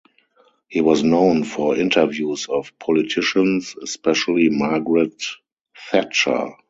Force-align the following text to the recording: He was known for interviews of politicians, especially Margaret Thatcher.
He 0.67 0.81
was 0.81 1.03
known 1.03 1.43
for 1.43 1.75
interviews 1.77 2.47
of 2.49 2.71
politicians, 2.79 3.75
especially 3.83 4.49
Margaret 4.49 5.23
Thatcher. 5.77 6.55